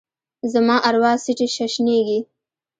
زما 0.51 0.75
اروا 0.87 1.11
څټي 1.23 1.47
ششنیږې 1.55 2.19